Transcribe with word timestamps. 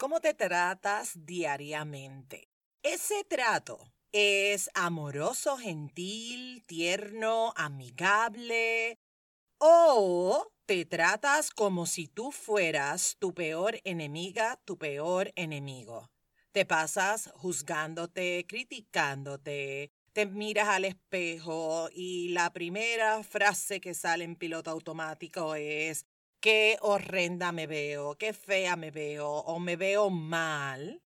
¿Cómo 0.00 0.22
te 0.22 0.32
tratas 0.32 1.12
diariamente? 1.26 2.48
Ese 2.82 3.22
trato 3.22 3.92
es 4.12 4.70
amoroso, 4.72 5.58
gentil, 5.58 6.64
tierno, 6.64 7.52
amigable 7.54 8.98
o 9.58 10.50
te 10.64 10.86
tratas 10.86 11.50
como 11.50 11.84
si 11.84 12.08
tú 12.08 12.32
fueras 12.32 13.18
tu 13.18 13.34
peor 13.34 13.78
enemiga, 13.84 14.58
tu 14.64 14.78
peor 14.78 15.32
enemigo. 15.36 16.10
Te 16.52 16.64
pasas 16.64 17.30
juzgándote, 17.34 18.46
criticándote, 18.48 19.92
te 20.14 20.24
miras 20.24 20.68
al 20.68 20.86
espejo 20.86 21.90
y 21.92 22.30
la 22.30 22.54
primera 22.54 23.22
frase 23.22 23.82
que 23.82 23.92
sale 23.92 24.24
en 24.24 24.36
piloto 24.36 24.70
automático 24.70 25.54
es 25.54 26.06
qué 26.40 26.78
horrenda 26.80 27.52
me 27.52 27.66
veo, 27.66 28.16
qué 28.16 28.32
fea 28.32 28.76
me 28.76 28.90
veo 28.90 29.28
o 29.28 29.58
me 29.60 29.76
veo 29.76 30.10
mal, 30.10 31.02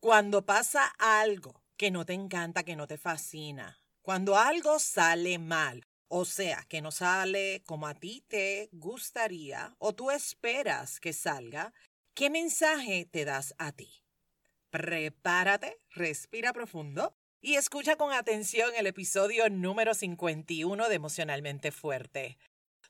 cuando 0.00 0.46
pasa 0.46 0.86
algo 0.98 1.62
que 1.76 1.90
no 1.90 2.06
te 2.06 2.12
encanta, 2.12 2.62
que 2.62 2.76
no 2.76 2.86
te 2.86 2.96
fascina, 2.96 3.80
cuando 4.02 4.36
algo 4.36 4.78
sale 4.78 5.38
mal, 5.38 5.84
o 6.08 6.24
sea, 6.24 6.64
que 6.68 6.80
no 6.80 6.90
sale 6.90 7.62
como 7.66 7.86
a 7.86 7.94
ti 7.94 8.24
te 8.28 8.68
gustaría 8.72 9.74
o 9.78 9.94
tú 9.94 10.10
esperas 10.10 11.00
que 11.00 11.12
salga, 11.12 11.72
¿qué 12.14 12.30
mensaje 12.30 13.06
te 13.10 13.24
das 13.24 13.54
a 13.58 13.72
ti? 13.72 14.04
Prepárate, 14.70 15.78
respira 15.90 16.52
profundo 16.52 17.14
y 17.40 17.56
escucha 17.56 17.96
con 17.96 18.12
atención 18.12 18.70
el 18.76 18.86
episodio 18.86 19.48
número 19.50 19.94
51 19.94 20.88
de 20.88 20.94
Emocionalmente 20.94 21.72
Fuerte. 21.72 22.38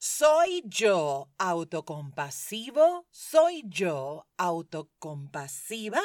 ¿Soy 0.05 0.65
yo 0.65 1.29
autocompasivo? 1.39 3.07
¿Soy 3.13 3.63
yo 3.67 4.27
autocompasiva? 4.37 6.03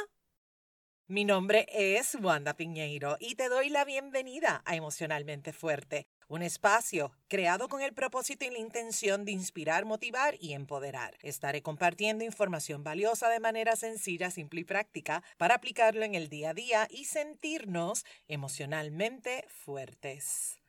Mi 1.07 1.25
nombre 1.25 1.65
es 1.71 2.13
Wanda 2.21 2.53
Piñeiro 2.53 3.17
y 3.19 3.33
te 3.33 3.49
doy 3.49 3.69
la 3.69 3.85
bienvenida 3.85 4.61
a 4.65 4.75
Emocionalmente 4.75 5.51
Fuerte, 5.51 6.05
un 6.27 6.43
espacio 6.43 7.11
creado 7.27 7.69
con 7.69 7.81
el 7.81 7.95
propósito 7.95 8.45
y 8.45 8.51
la 8.51 8.59
intención 8.59 9.25
de 9.25 9.31
inspirar, 9.31 9.85
motivar 9.85 10.35
y 10.39 10.53
empoderar. 10.53 11.17
Estaré 11.23 11.63
compartiendo 11.63 12.23
información 12.23 12.83
valiosa 12.83 13.29
de 13.29 13.39
manera 13.39 13.75
sencilla, 13.75 14.29
simple 14.29 14.61
y 14.61 14.65
práctica 14.65 15.23
para 15.39 15.55
aplicarlo 15.55 16.03
en 16.03 16.13
el 16.13 16.29
día 16.29 16.51
a 16.51 16.53
día 16.53 16.87
y 16.91 17.05
sentirnos 17.05 18.05
emocionalmente 18.27 19.47
fuertes. 19.49 20.59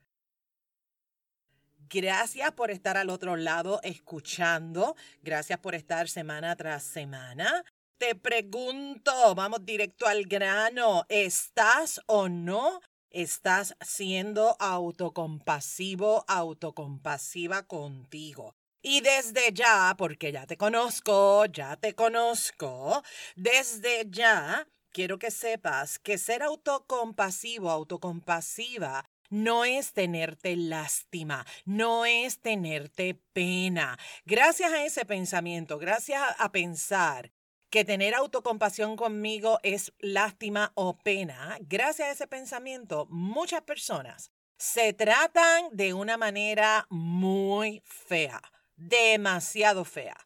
Gracias 1.91 2.53
por 2.53 2.71
estar 2.71 2.99
al 2.99 3.09
otro 3.09 3.37
lado 3.37 3.81
escuchando. 3.83 4.95
Gracias 5.23 5.59
por 5.59 5.75
estar 5.75 6.09
semana 6.09 6.55
tras 6.55 6.83
semana. 6.83 7.65
Te 7.97 8.15
pregunto, 8.15 9.35
vamos 9.35 9.65
directo 9.65 10.07
al 10.07 10.25
grano, 10.25 11.05
¿estás 11.09 12.01
o 12.07 12.29
no? 12.29 12.81
¿Estás 13.11 13.75
siendo 13.81 14.55
autocompasivo, 14.61 16.25
autocompasiva 16.29 17.63
contigo? 17.63 18.55
Y 18.83 19.01
desde 19.01 19.53
ya, 19.53 19.95
porque 19.97 20.31
ya 20.31 20.47
te 20.47 20.57
conozco, 20.59 21.47
ya 21.47 21.77
te 21.77 21.95
conozco, 21.95 23.03
desde 23.35 24.07
ya 24.11 24.69
quiero 24.93 25.19
que 25.19 25.31
sepas 25.31 25.99
que 25.99 26.19
ser 26.19 26.43
autocompasivo, 26.43 27.71
autocompasiva 27.71 29.09
no 29.29 29.65
es 29.65 29.93
tenerte 29.93 30.57
lástima, 30.57 31.47
no 31.65 32.05
es 32.05 32.41
tenerte 32.41 33.21
pena. 33.33 33.99
Gracias 34.25 34.73
a 34.73 34.85
ese 34.85 35.05
pensamiento, 35.05 35.79
gracias 35.79 36.23
a 36.39 36.53
pensar 36.53 37.33
que 37.71 37.85
tener 37.85 38.15
autocompasión 38.15 38.97
conmigo 38.97 39.59
es 39.63 39.93
lástima 39.99 40.73
o 40.75 40.97
pena, 40.99 41.59
gracias 41.61 42.09
a 42.09 42.13
ese 42.13 42.27
pensamiento, 42.27 43.07
muchas 43.11 43.63
personas 43.63 44.33
se 44.59 44.93
tratan 44.93 45.69
de 45.71 45.95
una 45.95 46.17
manera 46.17 46.87
muy 46.91 47.83
fea, 47.85 48.43
demasiado 48.77 49.85
fea. 49.85 50.17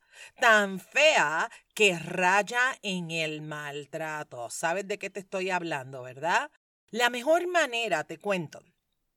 Tan 0.41 0.79
fea 0.79 1.51
que 1.75 1.99
raya 1.99 2.79
en 2.83 3.11
el 3.11 3.43
maltrato. 3.43 4.49
¿Sabes 4.51 4.87
de 4.87 4.99
qué 4.99 5.11
te 5.11 5.21
estoy 5.21 5.51
hablando, 5.51 6.03
verdad? 6.03 6.51
La 6.91 7.11
mejor 7.11 7.47
manera, 7.49 8.05
te 8.05 8.19
cuento, 8.19 8.63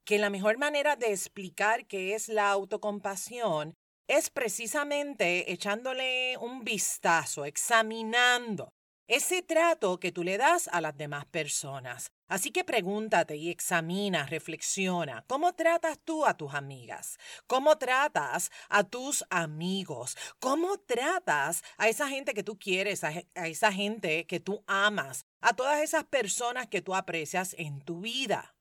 que 0.05 0.19
la 0.19 0.29
mejor 0.29 0.57
manera 0.57 0.95
de 0.95 1.11
explicar 1.11 1.87
qué 1.87 2.15
es 2.15 2.29
la 2.29 2.51
autocompasión 2.51 3.73
es 4.07 4.29
precisamente 4.29 5.51
echándole 5.51 6.37
un 6.37 6.63
vistazo, 6.63 7.43
examinando 7.43 8.69
ese 9.07 9.43
trato 9.43 9.99
que 9.99 10.11
tú 10.11 10.23
le 10.23 10.37
das 10.37 10.67
a 10.71 10.81
las 10.81 10.97
demás 10.97 11.25
personas. 11.25 12.11
Así 12.27 12.49
que 12.51 12.63
pregúntate 12.63 13.35
y 13.35 13.51
examina, 13.51 14.25
reflexiona, 14.25 15.23
¿cómo 15.27 15.53
tratas 15.53 15.99
tú 16.03 16.25
a 16.25 16.35
tus 16.35 16.55
amigas? 16.55 17.17
¿Cómo 17.45 17.77
tratas 17.77 18.51
a 18.69 18.83
tus 18.83 19.23
amigos? 19.29 20.17
¿Cómo 20.39 20.79
tratas 20.79 21.63
a 21.77 21.87
esa 21.87 22.07
gente 22.07 22.33
que 22.33 22.43
tú 22.43 22.57
quieres, 22.57 23.03
a, 23.03 23.11
esa 23.35 23.71
gente 23.71 24.25
que 24.25 24.39
tú 24.39 24.63
amas, 24.65 25.25
a 25.39 25.55
todas 25.55 25.81
esas 25.81 26.05
personas 26.05 26.67
que 26.67 26.81
tú 26.81 26.95
aprecias 26.95 27.55
en 27.59 27.81
tu 27.81 28.01
vida? 28.01 28.54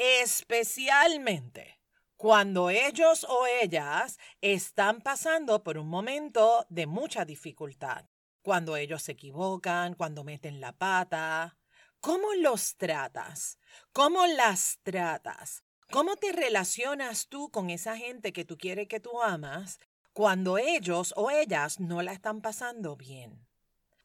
Especialmente 0.00 1.78
cuando 2.16 2.70
ellos 2.70 3.26
o 3.28 3.46
ellas 3.46 4.18
están 4.40 5.02
pasando 5.02 5.62
por 5.62 5.76
un 5.76 5.88
momento 5.88 6.64
de 6.70 6.86
mucha 6.86 7.26
dificultad, 7.26 8.06
cuando 8.40 8.76
ellos 8.76 9.02
se 9.02 9.12
equivocan, 9.12 9.94
cuando 9.94 10.24
meten 10.24 10.58
la 10.58 10.72
pata. 10.72 11.58
¿Cómo 12.00 12.32
los 12.32 12.76
tratas? 12.76 13.58
¿Cómo 13.92 14.26
las 14.26 14.78
tratas? 14.82 15.64
¿Cómo 15.90 16.16
te 16.16 16.32
relacionas 16.32 17.28
tú 17.28 17.50
con 17.50 17.68
esa 17.68 17.96
gente 17.98 18.32
que 18.32 18.46
tú 18.46 18.56
quieres 18.56 18.88
que 18.88 19.00
tú 19.00 19.20
amas 19.20 19.78
cuando 20.14 20.56
ellos 20.56 21.12
o 21.14 21.30
ellas 21.30 21.78
no 21.78 22.00
la 22.00 22.12
están 22.12 22.40
pasando 22.40 22.96
bien? 22.96 23.46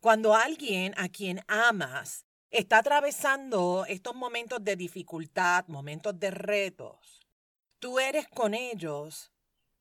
Cuando 0.02 0.36
alguien 0.36 0.94
a 0.98 1.08
quien 1.08 1.42
amas 1.48 2.26
está 2.58 2.78
atravesando 2.78 3.86
estos 3.88 4.16
momentos 4.16 4.64
de 4.64 4.76
dificultad, 4.78 5.66
momentos 5.68 6.18
de 6.18 6.32
retos, 6.32 7.28
tú 7.80 8.00
eres 8.00 8.28
con 8.30 8.54
ellos 8.54 9.34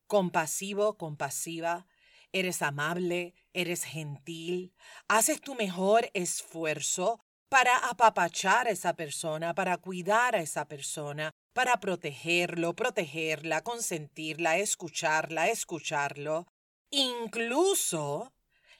compasivo, 0.06 0.98
compasiva, 0.98 1.86
eres 2.32 2.62
amable, 2.62 3.34
eres 3.52 3.84
gentil, 3.84 4.74
haces 5.08 5.40
tu 5.40 5.54
mejor 5.54 6.10
esfuerzo 6.14 7.20
para 7.48 7.76
apapachar 7.88 8.66
a 8.66 8.70
esa 8.70 8.94
persona, 8.94 9.54
para 9.54 9.76
cuidar 9.76 10.34
a 10.34 10.40
esa 10.40 10.66
persona, 10.66 11.30
para 11.52 11.78
protegerlo, 11.78 12.74
protegerla, 12.74 13.62
consentirla, 13.62 14.58
escucharla, 14.58 15.48
escucharlo. 15.48 16.48
Incluso 16.90 18.32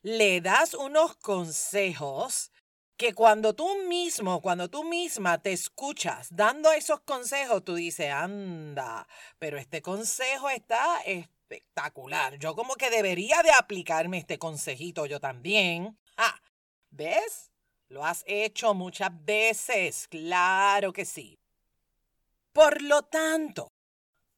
le 0.02 0.40
das 0.40 0.74
unos 0.74 1.14
consejos 1.16 2.50
que 2.96 3.12
cuando 3.12 3.54
tú 3.54 3.82
mismo, 3.84 4.40
cuando 4.40 4.70
tú 4.70 4.84
misma 4.84 5.38
te 5.38 5.52
escuchas 5.52 6.28
dando 6.30 6.72
esos 6.72 7.00
consejos, 7.00 7.64
tú 7.64 7.74
dices, 7.74 8.10
anda, 8.10 9.06
pero 9.38 9.58
este 9.58 9.82
consejo 9.82 10.48
está 10.48 11.00
espectacular. 11.02 12.38
Yo 12.38 12.54
como 12.54 12.74
que 12.76 12.90
debería 12.90 13.42
de 13.42 13.50
aplicarme 13.50 14.18
este 14.18 14.38
consejito 14.38 15.06
yo 15.06 15.20
también. 15.20 15.98
¿ves? 16.90 17.50
Lo 17.88 18.04
has 18.04 18.24
hecho 18.26 18.74
muchas 18.74 19.10
veces, 19.24 20.08
claro 20.08 20.92
que 20.92 21.04
sí. 21.04 21.38
Por 22.52 22.82
lo 22.82 23.02
tanto, 23.02 23.72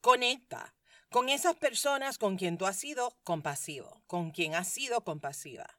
conecta 0.00 0.75
con 1.11 1.28
esas 1.28 1.55
personas 1.56 2.19
con 2.19 2.37
quien 2.37 2.59
tú 2.59 2.67
has 2.67 2.78
sido 2.78 3.17
compasivo, 3.23 4.03
con 4.06 4.31
quien 4.31 4.55
has 4.55 4.69
sido 4.69 5.03
compasiva. 5.03 5.78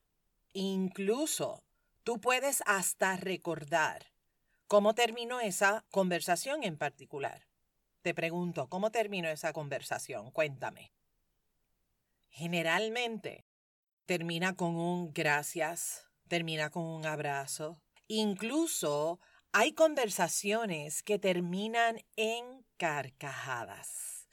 Incluso 0.53 1.63
Tú 2.07 2.21
puedes 2.21 2.63
hasta 2.65 3.17
recordar 3.17 4.13
cómo 4.67 4.95
terminó 4.95 5.41
esa 5.41 5.83
conversación 5.91 6.63
en 6.63 6.77
particular. 6.77 7.49
Te 8.01 8.13
pregunto, 8.13 8.69
¿cómo 8.69 8.91
terminó 8.91 9.27
esa 9.27 9.51
conversación? 9.51 10.31
Cuéntame. 10.31 10.93
Generalmente 12.29 13.45
termina 14.05 14.55
con 14.55 14.77
un 14.77 15.11
gracias, 15.11 16.07
termina 16.29 16.69
con 16.69 16.85
un 16.85 17.05
abrazo. 17.05 17.81
Incluso 18.07 19.19
hay 19.51 19.73
conversaciones 19.73 21.03
que 21.03 21.19
terminan 21.19 21.99
en 22.15 22.65
carcajadas. 22.77 24.29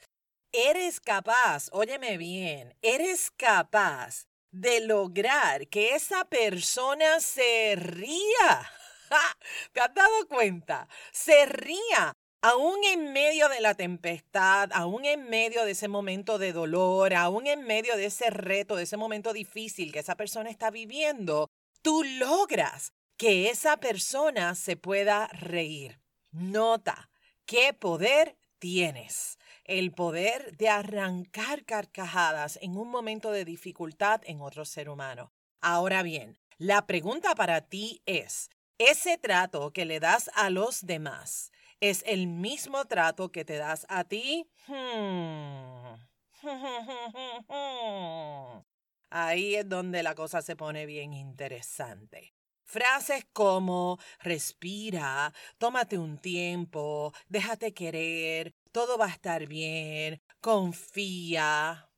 Eres 0.52 1.00
capaz, 1.00 1.70
óyeme 1.72 2.18
bien, 2.18 2.76
eres 2.82 3.32
capaz 3.32 4.28
de 4.54 4.80
lograr 4.80 5.66
que 5.66 5.96
esa 5.96 6.24
persona 6.24 7.18
se 7.18 7.74
ría. 7.76 8.70
¿Te 9.72 9.80
has 9.80 9.92
dado 9.94 10.28
cuenta? 10.28 10.88
Se 11.12 11.46
ría. 11.46 12.12
Aún 12.40 12.76
en 12.84 13.12
medio 13.12 13.48
de 13.48 13.60
la 13.60 13.74
tempestad, 13.74 14.70
aún 14.72 15.06
en 15.06 15.28
medio 15.30 15.64
de 15.64 15.72
ese 15.72 15.88
momento 15.88 16.38
de 16.38 16.52
dolor, 16.52 17.14
aún 17.14 17.46
en 17.46 17.62
medio 17.62 17.96
de 17.96 18.06
ese 18.06 18.28
reto, 18.28 18.76
de 18.76 18.82
ese 18.82 18.98
momento 18.98 19.32
difícil 19.32 19.92
que 19.92 20.00
esa 20.00 20.14
persona 20.14 20.50
está 20.50 20.70
viviendo, 20.70 21.48
tú 21.80 22.04
logras 22.04 22.92
que 23.16 23.48
esa 23.48 23.78
persona 23.78 24.54
se 24.54 24.76
pueda 24.76 25.26
reír. 25.28 25.98
Nota 26.32 27.10
qué 27.46 27.72
poder 27.72 28.36
tienes. 28.58 29.38
El 29.64 29.92
poder 29.92 30.54
de 30.58 30.68
arrancar 30.68 31.64
carcajadas 31.64 32.58
en 32.60 32.76
un 32.76 32.90
momento 32.90 33.30
de 33.30 33.46
dificultad 33.46 34.20
en 34.24 34.42
otro 34.42 34.66
ser 34.66 34.90
humano. 34.90 35.32
Ahora 35.62 36.02
bien, 36.02 36.36
la 36.58 36.86
pregunta 36.86 37.34
para 37.34 37.62
ti 37.62 38.02
es, 38.04 38.50
¿ese 38.76 39.16
trato 39.16 39.72
que 39.72 39.86
le 39.86 40.00
das 40.00 40.30
a 40.34 40.50
los 40.50 40.84
demás 40.84 41.50
es 41.80 42.04
el 42.06 42.26
mismo 42.26 42.84
trato 42.84 43.32
que 43.32 43.46
te 43.46 43.56
das 43.56 43.86
a 43.88 44.04
ti? 44.04 44.46
Hmm. 44.66 45.94
Ahí 49.10 49.54
es 49.54 49.68
donde 49.68 50.02
la 50.02 50.14
cosa 50.14 50.42
se 50.42 50.56
pone 50.56 50.84
bien 50.84 51.14
interesante. 51.14 52.34
Frases 52.64 53.24
como 53.32 53.98
respira, 54.20 55.32
tómate 55.58 55.98
un 55.98 56.18
tiempo, 56.18 57.14
déjate 57.28 57.72
querer, 57.72 58.54
todo 58.74 58.98
va 58.98 59.06
a 59.06 59.10
estar 59.10 59.46
bien, 59.46 60.20
confía. 60.40 61.88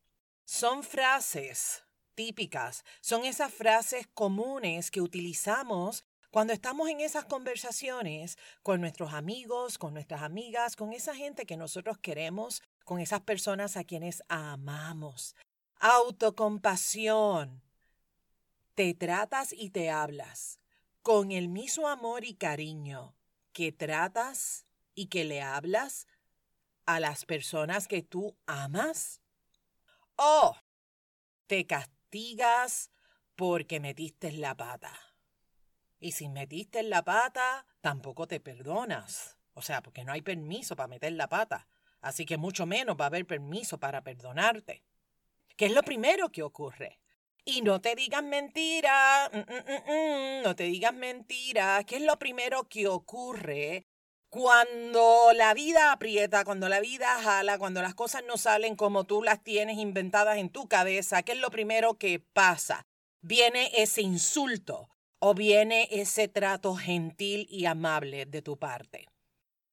Son 0.44 0.82
frases 0.82 1.82
típicas, 2.14 2.84
son 3.00 3.25
esas 3.25 3.50
frases 3.52 4.06
comunes 4.12 4.90
que 4.90 5.00
utilizamos 5.00 6.05
cuando 6.31 6.52
estamos 6.52 6.90
en 6.90 7.00
esas 7.00 7.25
conversaciones 7.25 8.37
con 8.62 8.82
nuestros 8.82 9.14
amigos, 9.14 9.78
con 9.78 9.94
nuestras 9.94 10.20
amigas, 10.20 10.76
con 10.76 10.93
esa 10.93 11.14
gente 11.14 11.46
que 11.46 11.56
nosotros 11.56 11.96
queremos, 11.96 12.62
con 12.84 13.00
esas 13.00 13.22
personas 13.22 13.79
a 13.79 13.84
quienes 13.84 14.22
amamos. 14.29 15.34
Autocompasión. 15.81 17.62
Te 18.75 18.93
tratas 18.93 19.55
y 19.55 19.70
te 19.70 19.88
hablas 19.88 20.61
con 21.00 21.32
el 21.32 21.49
mismo 21.49 21.88
amor 21.88 22.26
y 22.26 22.34
cariño 22.34 23.17
que 23.55 23.72
tratas 23.72 24.67
y 24.94 25.06
que 25.06 25.25
le 25.25 25.40
hablas 25.40 26.06
a 26.86 27.00
las 27.00 27.24
personas 27.24 27.88
que 27.88 28.02
tú 28.02 28.36
amas. 28.46 29.20
O 30.16 30.56
te 31.46 31.66
castigas 31.66 32.90
porque 33.34 33.80
metiste 33.80 34.32
la 34.32 34.56
pata. 34.56 34.92
Y 35.98 36.12
si 36.12 36.28
metiste 36.28 36.82
la 36.82 37.04
pata, 37.04 37.66
tampoco 37.80 38.26
te 38.26 38.40
perdonas. 38.40 39.36
O 39.54 39.62
sea, 39.62 39.82
porque 39.82 40.04
no 40.04 40.12
hay 40.12 40.22
permiso 40.22 40.76
para 40.76 40.88
meter 40.88 41.12
la 41.12 41.28
pata. 41.28 41.68
Así 42.00 42.24
que 42.26 42.36
mucho 42.36 42.66
menos 42.66 42.96
va 42.98 43.06
a 43.06 43.08
haber 43.08 43.26
permiso 43.26 43.78
para 43.78 44.02
perdonarte. 44.02 44.84
¿Qué 45.56 45.66
es 45.66 45.72
lo 45.72 45.82
primero 45.82 46.30
que 46.30 46.42
ocurre? 46.42 47.00
Y 47.44 47.62
no 47.62 47.80
te 47.80 47.94
digas 47.94 48.22
mentira, 48.22 49.30
mm, 49.32 49.38
mm, 49.38 49.92
mm, 49.92 50.42
no 50.42 50.54
te 50.56 50.64
digas 50.64 50.92
mentira. 50.92 51.82
¿Qué 51.84 51.96
es 51.96 52.02
lo 52.02 52.18
primero 52.18 52.68
que 52.68 52.88
ocurre 52.88 53.86
cuando 54.36 55.32
la 55.32 55.54
vida 55.54 55.92
aprieta, 55.92 56.44
cuando 56.44 56.68
la 56.68 56.80
vida 56.80 57.06
jala, 57.22 57.58
cuando 57.58 57.80
las 57.80 57.94
cosas 57.94 58.22
no 58.28 58.36
salen 58.36 58.76
como 58.76 59.04
tú 59.04 59.22
las 59.22 59.42
tienes 59.42 59.78
inventadas 59.78 60.36
en 60.36 60.50
tu 60.50 60.68
cabeza? 60.68 61.22
¿Qué 61.22 61.32
es 61.32 61.38
lo 61.38 61.50
primero 61.50 61.94
que 61.94 62.20
pasa? 62.20 62.84
Viene 63.22 63.70
ese 63.74 64.02
insulto 64.02 64.90
o 65.20 65.32
viene 65.32 65.88
ese 65.90 66.28
trato 66.28 66.74
gentil 66.74 67.46
y 67.50 67.64
amable 67.64 68.26
de 68.26 68.42
tu 68.42 68.58
parte. 68.58 69.08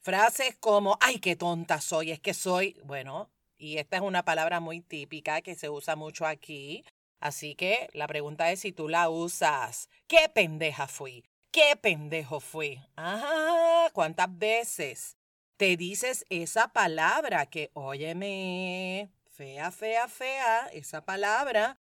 Frases 0.00 0.56
como, 0.56 0.96
ay, 1.02 1.18
qué 1.18 1.36
tonta 1.36 1.82
soy, 1.82 2.10
es 2.10 2.20
que 2.20 2.32
soy, 2.32 2.80
bueno, 2.84 3.28
y 3.58 3.76
esta 3.76 3.98
es 3.98 4.02
una 4.02 4.24
palabra 4.24 4.60
muy 4.60 4.80
típica 4.80 5.42
que 5.42 5.56
se 5.56 5.68
usa 5.68 5.94
mucho 5.94 6.24
aquí. 6.24 6.86
Así 7.20 7.54
que 7.54 7.90
la 7.92 8.06
pregunta 8.06 8.50
es 8.50 8.60
si 8.60 8.72
tú 8.72 8.88
la 8.88 9.10
usas. 9.10 9.90
¿Qué 10.06 10.30
pendeja 10.34 10.88
fui? 10.88 11.22
¿Qué 11.54 11.76
pendejo 11.80 12.40
fui? 12.40 12.82
Ajá, 12.96 13.88
¿cuántas 13.92 14.26
veces 14.36 15.16
te 15.56 15.76
dices 15.76 16.26
esa 16.28 16.72
palabra 16.72 17.46
que, 17.46 17.70
óyeme, 17.74 19.08
fea, 19.30 19.70
fea, 19.70 20.08
fea, 20.08 20.66
esa 20.72 21.04
palabra? 21.04 21.78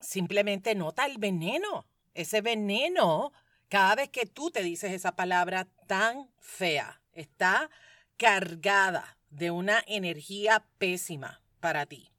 Simplemente 0.00 0.74
nota 0.74 1.06
el 1.06 1.18
veneno 1.18 1.86
ese 2.14 2.40
veneno, 2.40 3.32
cada 3.68 3.94
vez 3.94 4.08
que 4.08 4.26
tú 4.26 4.50
te 4.50 4.64
dices 4.64 4.90
esa 4.90 5.14
palabra 5.14 5.66
tan 5.86 6.28
fea, 6.40 7.00
está 7.12 7.70
cargada 8.16 9.18
de 9.30 9.52
una 9.52 9.84
energía 9.86 10.66
pésima 10.78 11.42
para 11.60 11.86
ti. 11.86 12.10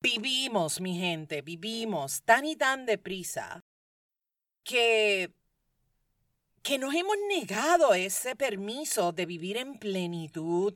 Vivimos, 0.00 0.80
mi 0.80 0.98
gente, 0.98 1.42
vivimos 1.42 2.22
tan 2.22 2.46
y 2.46 2.56
tan 2.56 2.86
deprisa 2.86 3.64
que 4.62 5.34
que 6.64 6.78
nos 6.78 6.94
hemos 6.94 7.16
negado 7.28 7.92
ese 7.92 8.34
permiso 8.36 9.12
de 9.12 9.26
vivir 9.26 9.58
en 9.58 9.78
plenitud. 9.78 10.72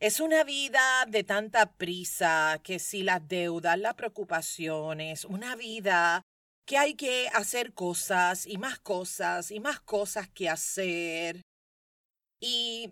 Es 0.00 0.18
una 0.18 0.42
vida 0.42 1.06
de 1.06 1.22
tanta 1.22 1.72
prisa 1.74 2.60
que 2.64 2.80
si 2.80 3.04
las 3.04 3.26
deudas, 3.28 3.78
las 3.78 3.94
preocupaciones, 3.94 5.24
una 5.24 5.54
vida 5.54 6.22
que 6.66 6.78
hay 6.78 6.94
que 6.94 7.28
hacer 7.32 7.74
cosas 7.74 8.44
y 8.44 8.58
más 8.58 8.80
cosas 8.80 9.52
y 9.52 9.60
más 9.60 9.78
cosas 9.78 10.28
que 10.28 10.48
hacer. 10.48 11.42
Y 12.40 12.90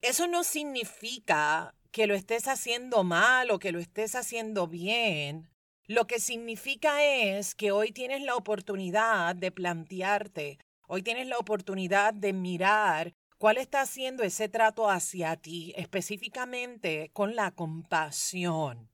eso 0.00 0.26
no 0.26 0.42
significa 0.42 1.74
que 1.92 2.06
lo 2.06 2.14
estés 2.14 2.48
haciendo 2.48 3.04
mal 3.04 3.50
o 3.50 3.58
que 3.58 3.72
lo 3.72 3.78
estés 3.78 4.14
haciendo 4.14 4.68
bien. 4.68 5.50
Lo 5.86 6.06
que 6.06 6.18
significa 6.18 7.04
es 7.04 7.54
que 7.54 7.72
hoy 7.72 7.92
tienes 7.92 8.22
la 8.22 8.36
oportunidad 8.36 9.36
de 9.36 9.52
plantearte, 9.52 10.58
hoy 10.88 11.02
tienes 11.02 11.26
la 11.26 11.38
oportunidad 11.38 12.14
de 12.14 12.32
mirar 12.32 13.14
cuál 13.38 13.58
está 13.58 13.82
haciendo 13.82 14.22
ese 14.22 14.48
trato 14.48 14.88
hacia 14.88 15.36
ti, 15.36 15.72
específicamente 15.76 17.10
con 17.12 17.34
la 17.34 17.50
compasión. 17.50 18.90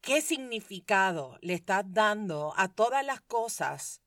¿Qué 0.00 0.22
significado 0.22 1.38
le 1.42 1.54
estás 1.54 1.84
dando 1.86 2.54
a 2.56 2.68
todas 2.68 3.04
las 3.04 3.20
cosas 3.20 4.00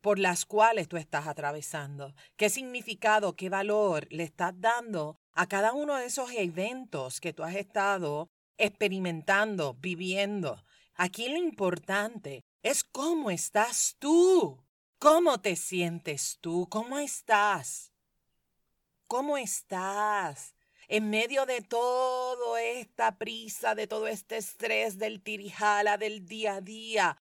por 0.00 0.18
las 0.18 0.44
cuales 0.44 0.88
tú 0.88 0.96
estás 0.96 1.26
atravesando? 1.26 2.14
¿Qué 2.36 2.50
significado, 2.50 3.34
qué 3.34 3.48
valor 3.48 4.06
le 4.10 4.24
estás 4.24 4.52
dando 4.60 5.18
a 5.32 5.46
cada 5.46 5.72
uno 5.72 5.96
de 5.96 6.06
esos 6.06 6.30
eventos 6.32 7.20
que 7.20 7.32
tú 7.32 7.42
has 7.42 7.54
estado 7.54 8.28
experimentando, 8.58 9.74
viviendo? 9.74 10.62
Aquí 10.94 11.28
lo 11.28 11.36
importante 11.36 12.42
es 12.62 12.84
cómo 12.84 13.30
estás 13.30 13.96
tú, 13.98 14.62
cómo 14.98 15.40
te 15.40 15.56
sientes 15.56 16.38
tú, 16.40 16.68
cómo 16.68 16.98
estás, 16.98 17.92
cómo 19.06 19.36
estás 19.38 20.54
en 20.88 21.10
medio 21.10 21.44
de 21.46 21.60
toda 21.60 22.62
esta 22.62 23.18
prisa, 23.18 23.74
de 23.74 23.86
todo 23.86 24.06
este 24.08 24.38
estrés 24.38 24.98
del 24.98 25.22
tirijala 25.22 25.98
del 25.98 26.26
día 26.26 26.56
a 26.56 26.60
día, 26.60 27.22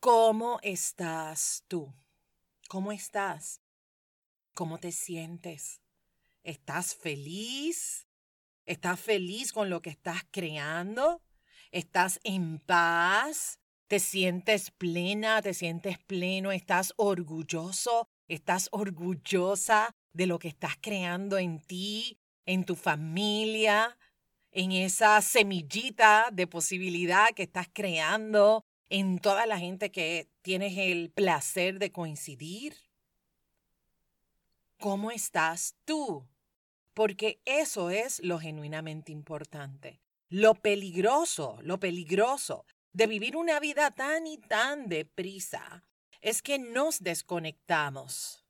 ¿cómo 0.00 0.58
estás 0.62 1.64
tú? 1.68 1.94
¿Cómo 2.68 2.92
estás? 2.92 3.60
¿Cómo 4.54 4.78
te 4.78 4.92
sientes? 4.92 5.82
¿Estás 6.42 6.94
feliz? 6.94 8.08
¿Estás 8.64 8.98
feliz 8.98 9.52
con 9.52 9.68
lo 9.68 9.82
que 9.82 9.90
estás 9.90 10.24
creando? 10.30 11.22
¿Estás 11.70 12.18
en 12.24 12.58
paz? 12.58 13.60
¿Te 13.88 14.00
sientes 14.00 14.70
plena? 14.70 15.42
¿Te 15.42 15.54
sientes 15.54 15.98
pleno? 15.98 16.52
¿Estás 16.52 16.92
orgulloso? 16.96 18.08
¿Estás 18.28 18.68
orgullosa 18.72 19.94
de 20.12 20.26
lo 20.26 20.38
que 20.38 20.48
estás 20.48 20.74
creando 20.80 21.38
en 21.38 21.60
ti? 21.60 22.18
en 22.46 22.64
tu 22.64 22.76
familia, 22.76 23.98
en 24.52 24.72
esa 24.72 25.20
semillita 25.20 26.30
de 26.32 26.46
posibilidad 26.46 27.28
que 27.34 27.42
estás 27.42 27.68
creando, 27.72 28.64
en 28.88 29.18
toda 29.18 29.46
la 29.46 29.58
gente 29.58 29.90
que 29.90 30.28
tienes 30.42 30.78
el 30.78 31.10
placer 31.10 31.80
de 31.80 31.90
coincidir. 31.90 32.76
¿Cómo 34.78 35.10
estás 35.10 35.74
tú? 35.84 36.24
Porque 36.94 37.40
eso 37.44 37.90
es 37.90 38.20
lo 38.22 38.38
genuinamente 38.38 39.10
importante. 39.10 40.00
Lo 40.28 40.54
peligroso, 40.54 41.58
lo 41.62 41.78
peligroso 41.78 42.64
de 42.96 43.06
vivir 43.06 43.36
una 43.36 43.60
vida 43.60 43.90
tan 43.90 44.26
y 44.26 44.38
tan 44.38 44.88
deprisa 44.88 45.84
es 46.22 46.40
que 46.40 46.58
nos 46.58 47.02
desconectamos. 47.02 48.42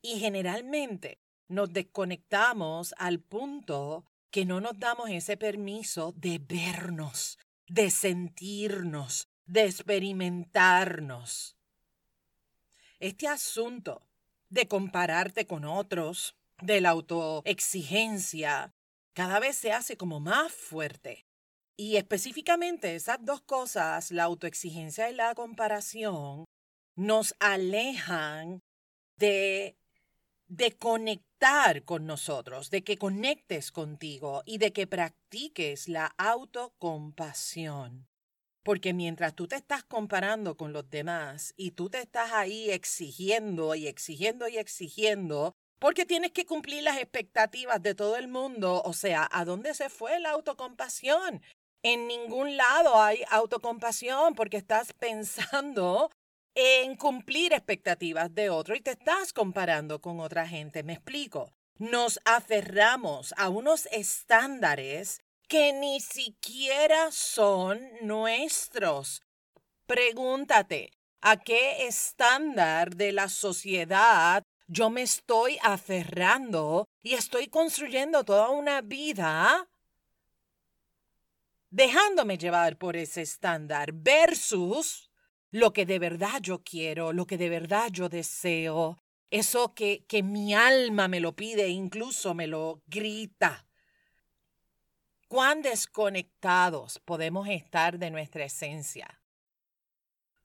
Y 0.00 0.20
generalmente 0.20 1.18
nos 1.48 1.72
desconectamos 1.72 2.94
al 2.96 3.18
punto 3.18 4.04
que 4.30 4.44
no 4.44 4.60
nos 4.60 4.78
damos 4.78 5.10
ese 5.10 5.36
permiso 5.36 6.12
de 6.16 6.38
vernos, 6.38 7.40
de 7.66 7.90
sentirnos, 7.90 9.26
de 9.46 9.64
experimentarnos. 9.64 11.56
Este 13.00 13.26
asunto 13.26 14.06
de 14.48 14.68
compararte 14.68 15.48
con 15.48 15.64
otros, 15.64 16.36
de 16.62 16.80
la 16.80 16.90
autoexigencia, 16.90 18.72
cada 19.12 19.40
vez 19.40 19.56
se 19.56 19.72
hace 19.72 19.96
como 19.96 20.20
más 20.20 20.52
fuerte. 20.52 21.27
Y 21.80 21.96
específicamente 21.96 22.96
esas 22.96 23.24
dos 23.24 23.40
cosas, 23.40 24.10
la 24.10 24.24
autoexigencia 24.24 25.08
y 25.10 25.14
la 25.14 25.32
comparación, 25.36 26.44
nos 26.96 27.36
alejan 27.38 28.64
de, 29.16 29.76
de 30.48 30.76
conectar 30.76 31.84
con 31.84 32.04
nosotros, 32.04 32.70
de 32.70 32.82
que 32.82 32.98
conectes 32.98 33.70
contigo 33.70 34.42
y 34.44 34.58
de 34.58 34.72
que 34.72 34.88
practiques 34.88 35.86
la 35.86 36.06
autocompasión. 36.18 38.08
Porque 38.64 38.92
mientras 38.92 39.36
tú 39.36 39.46
te 39.46 39.54
estás 39.54 39.84
comparando 39.84 40.56
con 40.56 40.72
los 40.72 40.90
demás 40.90 41.54
y 41.56 41.70
tú 41.70 41.90
te 41.90 42.00
estás 42.00 42.32
ahí 42.32 42.70
exigiendo 42.70 43.76
y 43.76 43.86
exigiendo 43.86 44.48
y 44.48 44.58
exigiendo, 44.58 45.54
porque 45.78 46.04
tienes 46.04 46.32
que 46.32 46.44
cumplir 46.44 46.82
las 46.82 46.98
expectativas 46.98 47.80
de 47.80 47.94
todo 47.94 48.16
el 48.16 48.26
mundo, 48.26 48.82
o 48.84 48.92
sea, 48.92 49.28
¿a 49.30 49.44
dónde 49.44 49.74
se 49.74 49.88
fue 49.88 50.18
la 50.18 50.30
autocompasión? 50.30 51.40
En 51.82 52.08
ningún 52.08 52.56
lado 52.56 53.00
hay 53.00 53.22
autocompasión 53.30 54.34
porque 54.34 54.56
estás 54.56 54.92
pensando 54.92 56.10
en 56.54 56.96
cumplir 56.96 57.52
expectativas 57.52 58.34
de 58.34 58.50
otro 58.50 58.74
y 58.74 58.80
te 58.80 58.92
estás 58.92 59.32
comparando 59.32 60.00
con 60.00 60.20
otra 60.20 60.46
gente. 60.48 60.82
Me 60.82 60.94
explico. 60.94 61.52
Nos 61.78 62.18
aferramos 62.24 63.32
a 63.36 63.48
unos 63.48 63.86
estándares 63.92 65.20
que 65.46 65.72
ni 65.72 66.00
siquiera 66.00 67.12
son 67.12 67.80
nuestros. 68.02 69.22
Pregúntate, 69.86 70.90
¿a 71.20 71.36
qué 71.36 71.86
estándar 71.86 72.96
de 72.96 73.12
la 73.12 73.28
sociedad 73.28 74.42
yo 74.70 74.90
me 74.90 75.00
estoy 75.00 75.58
aferrando 75.62 76.84
y 77.02 77.14
estoy 77.14 77.48
construyendo 77.48 78.22
toda 78.24 78.50
una 78.50 78.82
vida 78.82 79.66
dejándome 81.70 82.38
llevar 82.38 82.76
por 82.78 82.96
ese 82.96 83.22
estándar 83.22 83.92
versus 83.92 85.10
lo 85.50 85.72
que 85.72 85.86
de 85.86 85.98
verdad 85.98 86.40
yo 86.40 86.62
quiero, 86.62 87.12
lo 87.12 87.26
que 87.26 87.38
de 87.38 87.48
verdad 87.48 87.88
yo 87.90 88.08
deseo, 88.08 89.02
eso 89.30 89.74
que, 89.74 90.04
que 90.06 90.22
mi 90.22 90.54
alma 90.54 91.08
me 91.08 91.20
lo 91.20 91.34
pide, 91.36 91.68
incluso 91.68 92.34
me 92.34 92.46
lo 92.46 92.82
grita 92.86 93.68
cuán 95.28 95.60
desconectados 95.60 96.98
podemos 97.00 97.48
estar 97.48 97.98
de 97.98 98.10
nuestra 98.10 98.44
esencia. 98.44 99.20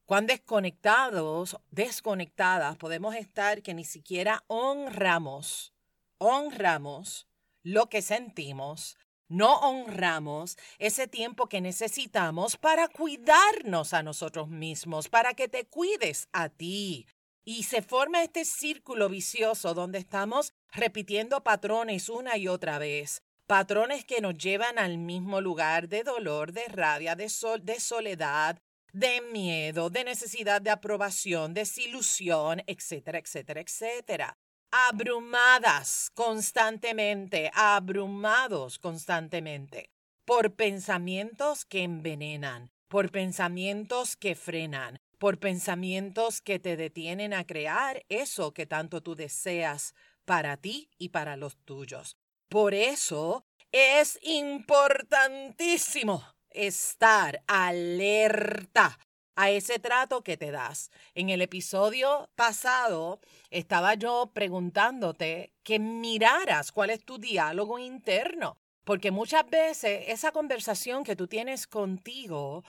Cuán 0.06 0.28
desconectados, 0.28 1.58
desconectadas 1.72 2.78
podemos 2.78 3.16
estar 3.16 3.64
que 3.64 3.74
ni 3.74 3.86
siquiera 3.86 4.44
honramos, 4.48 5.74
honramos 6.18 7.30
lo 7.64 7.88
que 7.88 8.02
sentimos, 8.02 8.98
no 9.34 9.56
honramos 9.60 10.58
ese 10.78 11.08
tiempo 11.08 11.48
que 11.50 11.60
necesitamos 11.60 12.56
para 12.56 12.88
cuidarnos 12.88 13.94
a 13.94 14.04
nosotros 14.04 14.48
mismos, 14.48 15.10
para 15.10 15.34
que 15.34 15.48
te 15.48 15.66
cuides 15.66 16.28
a 16.32 16.50
ti. 16.50 17.08
Y 17.44 17.64
se 17.64 17.82
forma 17.82 18.24
este 18.24 18.46
círculo 18.46 19.10
vicioso 19.10 19.74
donde 19.74 19.98
estamos 19.98 20.54
repitiendo 20.72 21.44
patrones 21.44 22.10
una 22.10 22.38
y 22.38 22.48
otra 22.48 22.78
vez 22.78 23.22
patrones 23.48 24.06
que 24.06 24.22
nos 24.22 24.38
llevan 24.38 24.80
al 24.80 24.98
mismo 24.98 25.42
lugar 25.42 25.90
de 25.90 26.04
dolor, 26.04 26.54
de 26.54 26.66
rabia, 26.70 27.16
de, 27.16 27.30
sol, 27.30 27.64
de 27.64 27.80
soledad, 27.80 28.58
de 28.94 29.22
miedo, 29.22 29.90
de 29.90 30.04
necesidad 30.04 30.62
de 30.62 30.70
aprobación, 30.70 31.54
desilusión, 31.54 32.64
etcétera, 32.68 33.20
etcétera, 33.20 33.62
etcétera. 33.62 34.38
Abrumadas 34.76 36.10
constantemente, 36.16 37.52
abrumados 37.54 38.80
constantemente 38.80 39.92
por 40.26 40.56
pensamientos 40.56 41.64
que 41.64 41.84
envenenan, 41.84 42.72
por 42.88 43.12
pensamientos 43.12 44.18
que 44.18 44.34
frenan, 44.34 44.98
por 45.20 45.38
pensamientos 45.38 46.42
que 46.42 46.58
te 46.58 46.76
detienen 46.76 47.36
a 47.36 47.46
crear 47.46 48.04
eso 48.10 48.52
que 48.52 48.66
tanto 48.66 49.04
tú 49.04 49.14
deseas 49.14 49.94
para 50.26 50.58
ti 50.58 50.90
y 50.98 51.10
para 51.10 51.38
los 51.38 51.56
tuyos. 51.66 52.18
Por 52.50 52.74
eso 52.74 53.46
es 53.72 54.18
importantísimo 54.24 56.26
estar 56.50 57.44
alerta 57.46 58.98
a 59.36 59.50
ese 59.50 59.80
trato 59.80 60.24
que 60.24 60.38
te 60.38 60.52
das. 60.52 60.92
En 61.16 61.30
el 61.30 61.42
episodio 61.42 62.30
pasado 62.36 63.20
estaba 63.50 63.96
yo 63.96 64.32
preguntándote 64.34 65.54
que 65.64 65.80
miraras 65.80 66.72
cuál 66.72 66.90
es 66.90 67.04
tu 67.04 67.18
diálogo 67.18 67.80
interno, 67.80 68.58
porque 68.84 69.12
muchas 69.12 69.50
veces 69.50 70.06
esa 70.08 70.32
conversación 70.32 71.04
que 71.04 71.16
tú 71.16 71.28
tienes 71.28 71.68
contigo, 71.68 72.64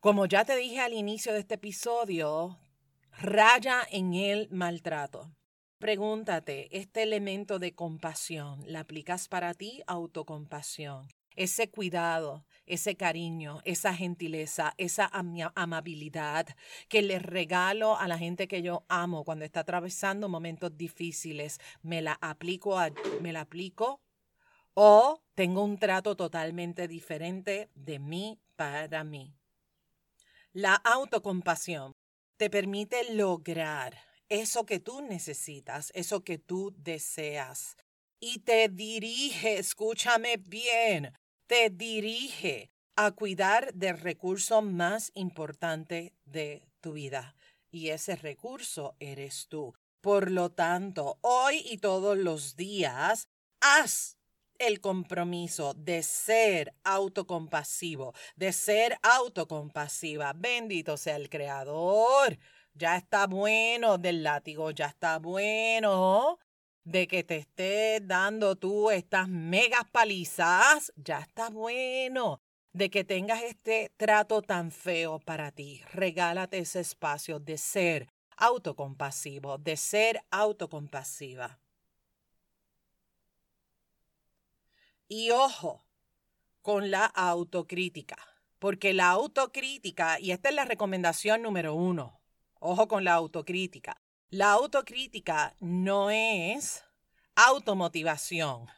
como 0.00 0.26
ya 0.26 0.44
te 0.44 0.56
dije 0.56 0.80
al 0.80 0.92
inicio 0.92 1.32
de 1.32 1.40
este 1.40 1.54
episodio, 1.54 2.58
raya 3.10 3.86
en 3.90 4.14
el 4.14 4.48
maltrato. 4.50 5.30
Pregúntate, 5.78 6.76
¿este 6.76 7.04
elemento 7.04 7.60
de 7.60 7.74
compasión 7.74 8.64
la 8.66 8.80
aplicas 8.80 9.28
para 9.28 9.54
ti? 9.54 9.82
Autocompasión. 9.86 11.06
Ese 11.36 11.70
cuidado, 11.70 12.44
ese 12.68 12.96
cariño, 12.96 13.60
esa 13.64 13.94
gentileza, 13.94 14.74
esa 14.76 15.10
amabilidad 15.54 16.46
que 16.88 17.02
le 17.02 17.18
regalo 17.18 17.96
a 17.96 18.08
la 18.08 18.18
gente 18.18 18.48
que 18.48 18.62
yo 18.62 18.84
amo 18.88 19.24
cuando 19.24 19.44
está 19.44 19.60
atravesando 19.60 20.28
momentos 20.28 20.76
difíciles, 20.76 21.58
me 21.82 22.02
la 22.02 22.18
aplico, 22.20 22.78
me 23.20 23.32
la 23.32 23.42
aplico 23.42 24.00
o 24.74 25.22
tengo 25.34 25.64
un 25.64 25.78
trato 25.78 26.16
totalmente 26.16 26.86
diferente 26.86 27.68
de 27.74 27.98
mí 27.98 28.38
para 28.56 29.02
mí. 29.04 29.34
La 30.52 30.74
autocompasión 30.74 31.92
te 32.36 32.48
permite 32.48 33.12
lograr 33.12 33.98
eso 34.28 34.64
que 34.66 34.78
tú 34.78 35.00
necesitas, 35.02 35.90
eso 35.94 36.22
que 36.22 36.38
tú 36.38 36.74
deseas. 36.76 37.76
Y 38.20 38.40
te 38.40 38.68
dirige, 38.68 39.58
escúchame 39.58 40.36
bien, 40.36 41.12
te 41.48 41.70
dirige 41.70 42.70
a 42.94 43.10
cuidar 43.10 43.74
del 43.74 43.98
recurso 43.98 44.62
más 44.62 45.10
importante 45.14 46.14
de 46.24 46.62
tu 46.80 46.92
vida. 46.92 47.34
Y 47.70 47.88
ese 47.88 48.14
recurso 48.14 48.94
eres 49.00 49.48
tú. 49.48 49.74
Por 50.00 50.30
lo 50.30 50.50
tanto, 50.50 51.18
hoy 51.22 51.64
y 51.64 51.78
todos 51.78 52.16
los 52.16 52.54
días, 52.54 53.28
haz 53.60 54.18
el 54.58 54.80
compromiso 54.80 55.74
de 55.74 56.02
ser 56.04 56.74
autocompasivo, 56.84 58.14
de 58.36 58.52
ser 58.52 58.98
autocompasiva. 59.02 60.32
Bendito 60.34 60.96
sea 60.96 61.16
el 61.16 61.28
Creador 61.28 62.38
ya 62.78 62.96
está 62.96 63.26
bueno 63.26 63.98
del 63.98 64.22
látigo, 64.22 64.70
ya 64.70 64.86
está 64.86 65.18
bueno 65.18 66.38
de 66.88 67.06
que 67.06 67.22
te 67.22 67.36
estés 67.36 68.06
dando 68.06 68.56
tú 68.56 68.90
estas 68.90 69.28
megas 69.28 69.84
palizas, 69.92 70.90
ya 70.96 71.18
está 71.20 71.50
bueno 71.50 72.40
de 72.72 72.88
que 72.88 73.04
tengas 73.04 73.42
este 73.42 73.92
trato 73.98 74.40
tan 74.40 74.70
feo 74.70 75.18
para 75.18 75.52
ti. 75.52 75.82
Regálate 75.92 76.58
ese 76.58 76.80
espacio 76.80 77.40
de 77.40 77.58
ser 77.58 78.08
autocompasivo, 78.38 79.58
de 79.58 79.76
ser 79.76 80.24
autocompasiva. 80.30 81.58
Y 85.08 85.30
ojo 85.30 85.84
con 86.62 86.90
la 86.90 87.04
autocrítica, 87.04 88.16
porque 88.58 88.94
la 88.94 89.10
autocrítica, 89.10 90.18
y 90.20 90.30
esta 90.30 90.48
es 90.48 90.54
la 90.54 90.64
recomendación 90.64 91.42
número 91.42 91.74
uno, 91.74 92.18
Ojo 92.60 92.88
con 92.88 93.04
la 93.04 93.14
autocrítica. 93.14 94.00
La 94.30 94.50
autocrítica 94.52 95.56
no 95.58 96.10
es 96.10 96.84
automotivación. 97.34 98.68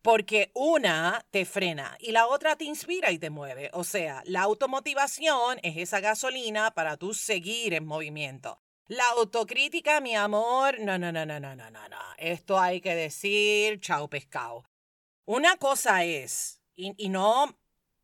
Porque 0.00 0.52
una 0.54 1.26
te 1.32 1.44
frena 1.44 1.96
y 1.98 2.12
la 2.12 2.28
otra 2.28 2.54
te 2.54 2.64
inspira 2.64 3.10
y 3.10 3.18
te 3.18 3.30
mueve. 3.30 3.68
O 3.72 3.82
sea, 3.82 4.22
la 4.26 4.42
automotivación 4.42 5.58
es 5.64 5.76
esa 5.76 5.98
gasolina 5.98 6.70
para 6.70 6.96
tú 6.96 7.14
seguir 7.14 7.74
en 7.74 7.84
movimiento. 7.84 8.62
La 8.86 9.08
autocrítica, 9.08 10.00
mi 10.00 10.14
amor, 10.14 10.78
no, 10.78 10.96
no, 10.98 11.10
no, 11.10 11.26
no, 11.26 11.40
no, 11.40 11.56
no, 11.56 11.70
no, 11.72 11.88
no. 11.88 11.98
Esto 12.16 12.60
hay 12.60 12.80
que 12.80 12.94
decir, 12.94 13.80
chao 13.80 14.08
pescado. 14.08 14.62
Una 15.24 15.56
cosa 15.56 16.04
es, 16.04 16.62
y, 16.76 16.94
y 16.96 17.08
no 17.08 17.58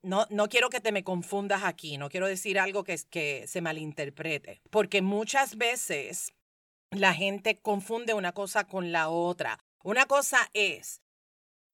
no, 0.04 0.26
no 0.30 0.48
quiero 0.48 0.70
que 0.70 0.80
te 0.80 0.92
me 0.92 1.04
confundas 1.04 1.64
aquí, 1.64 1.98
no 1.98 2.08
quiero 2.08 2.26
decir 2.26 2.58
algo 2.58 2.84
que, 2.84 2.98
que 3.10 3.46
se 3.46 3.60
malinterprete, 3.60 4.62
porque 4.70 5.02
muchas 5.02 5.56
veces 5.56 6.32
la 6.90 7.14
gente 7.14 7.60
confunde 7.60 8.14
una 8.14 8.32
cosa 8.32 8.66
con 8.66 8.92
la 8.92 9.08
otra. 9.08 9.58
Una 9.82 10.06
cosa 10.06 10.48
es 10.54 11.02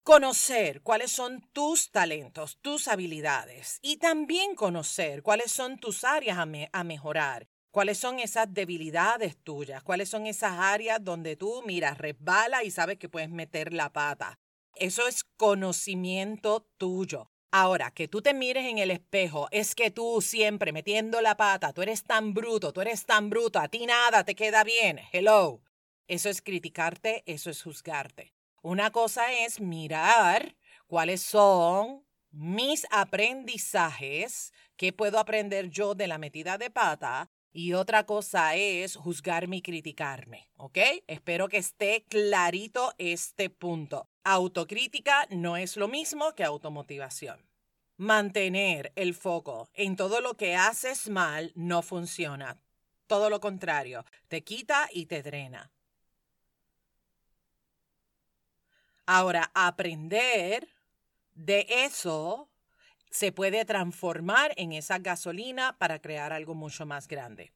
conocer 0.03 0.83
cuáles 0.83 1.13
son 1.13 1.43
tus 1.53 1.91
talentos, 1.91 2.59
tus 2.61 2.89
habilidades 2.89 3.79
y 3.83 3.99
también 3.99 4.55
conocer 4.55 5.23
cuáles 5.23 5.53
son 5.53 5.79
tus 5.79 6.05
áreas 6.05 6.39
a, 6.39 6.85
mejorar, 6.85 7.49
cuáles 7.71 7.99
son 7.99 8.19
esas 8.19 8.53
debilidades 8.53 9.37
tuyas, 9.37 9.83
cuáles 9.83 10.09
son 10.09 10.27
esas 10.27 10.59
áreas 10.59 11.05
donde 11.05 11.37
tú, 11.37 11.63
mira, 11.67 11.95
resbala 11.95 12.65
y 12.65 12.71
sabes 12.71 12.99
que 12.99 13.09
puedes 13.09 13.31
meter 13.31 13.73
la 13.73 13.93
pata. 13.93 14.39
Eso 14.75 15.07
es 15.07 15.25
conocimiento 15.37 16.67
tuyo. 16.79 17.31
Ahora, 17.53 17.91
que 17.91 18.07
tú 18.07 18.23
te 18.23 18.33
mires 18.33 18.65
en 18.65 18.79
el 18.79 18.93
espejo, 18.93 19.49
es 19.51 19.75
que 19.75 19.91
tú 19.91 20.21
siempre 20.23 20.73
metiendo 20.73 21.21
la 21.21 21.37
pata, 21.37 21.73
tú 21.73 21.83
eres 21.83 22.05
tan 22.05 22.33
bruto, 22.33 22.73
tú 22.73 22.81
eres 22.81 23.07
tan 23.07 23.29
bruto, 23.29 23.59
a 23.59 23.67
ti 23.67 23.87
nada 23.87 24.23
te 24.25 24.37
queda 24.37 24.63
bien. 24.63 25.01
Hello. 25.13 25.61
Eso 26.07 26.29
es 26.29 26.43
criticarte, 26.43 27.25
eso 27.27 27.51
es 27.51 27.63
juzgarte. 27.63 28.35
Una 28.63 28.91
cosa 28.93 29.33
es 29.33 29.61
mirar 29.61 30.57
cuáles 30.87 31.23
son 31.23 32.05
mis 32.31 32.87
aprendizajes, 32.91 34.53
qué 34.77 34.93
puedo 34.93 35.19
aprender 35.19 35.71
yo 35.71 35.95
de 35.95 36.07
la 36.07 36.19
metida 36.19 36.59
de 36.59 36.71
pata, 36.71 37.31
y 37.53 37.73
otra 37.73 38.07
cosa 38.07 38.55
es 38.55 38.97
juzgarme 38.97 39.57
y 39.57 39.63
criticarme, 39.63 40.51
¿ok? 40.57 40.79
Espero 41.07 41.49
que 41.49 41.59
esté 41.59 42.05
clarito 42.09 42.93
este 42.99 43.51
punto. 43.51 44.10
Autocrítica 44.25 45.27
no 45.31 45.57
es 45.57 45.77
lo 45.77 45.89
mismo 45.89 46.35
que 46.35 46.45
automotivación. 46.45 47.47
Mantener 47.97 48.93
el 48.97 49.15
foco 49.15 49.71
en 49.75 49.97
todo 49.97 50.21
lo 50.21 50.37
que 50.37 50.57
haces 50.57 51.09
mal 51.09 51.53
no 51.55 51.83
funciona. 51.83 52.61
Todo 53.07 53.31
lo 53.31 53.41
contrario, 53.41 54.05
te 54.29 54.45
quita 54.45 54.89
y 54.93 55.07
te 55.07 55.23
drena. 55.23 55.73
Ahora, 59.07 59.51
aprender 59.55 60.69
de 61.35 61.67
eso 61.69 62.49
se 63.11 63.33
puede 63.33 63.65
transformar 63.65 64.53
en 64.57 64.73
esa 64.73 64.99
gasolina 64.99 65.77
para 65.79 66.01
crear 66.01 66.33
algo 66.33 66.55
mucho 66.55 66.87
más 66.87 67.09
grande. 67.09 67.53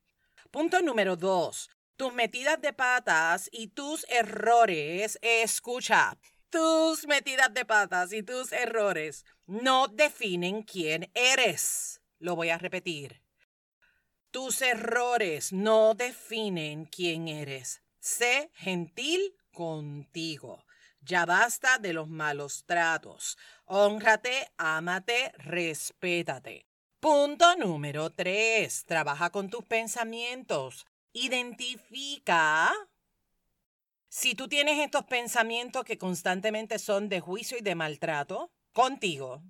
Punto 0.50 0.80
número 0.82 1.16
dos. 1.16 1.70
Tus 1.96 2.12
metidas 2.12 2.60
de 2.60 2.72
patas 2.72 3.48
y 3.52 3.68
tus 3.68 4.04
errores, 4.08 5.18
escucha, 5.22 6.18
tus 6.54 7.08
metidas 7.08 7.52
de 7.52 7.64
patas 7.64 8.12
y 8.12 8.22
tus 8.22 8.52
errores 8.52 9.24
no 9.48 9.88
definen 9.88 10.62
quién 10.62 11.10
eres. 11.12 12.00
Lo 12.20 12.36
voy 12.36 12.50
a 12.50 12.58
repetir. 12.58 13.20
Tus 14.30 14.62
errores 14.62 15.52
no 15.52 15.94
definen 15.94 16.84
quién 16.84 17.26
eres. 17.26 17.82
Sé 17.98 18.52
gentil 18.54 19.34
contigo. 19.52 20.64
Ya 21.00 21.26
basta 21.26 21.78
de 21.78 21.92
los 21.92 22.08
malos 22.08 22.62
tratos. 22.66 23.36
Honrate, 23.64 24.52
ámate, 24.56 25.32
respétate. 25.38 26.68
Punto 27.00 27.56
número 27.56 28.10
tres. 28.10 28.84
Trabaja 28.84 29.30
con 29.30 29.50
tus 29.50 29.64
pensamientos. 29.64 30.86
Identifica 31.12 32.72
si 34.16 34.36
tú 34.36 34.46
tienes 34.46 34.78
estos 34.78 35.06
pensamientos 35.06 35.82
que 35.82 35.98
constantemente 35.98 36.78
son 36.78 37.08
de 37.08 37.18
juicio 37.18 37.58
y 37.58 37.62
de 37.62 37.74
maltrato 37.74 38.52
contigo. 38.72 39.42